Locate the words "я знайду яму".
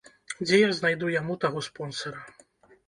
0.61-1.39